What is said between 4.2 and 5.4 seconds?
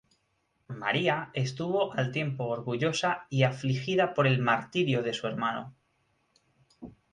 el martirio de su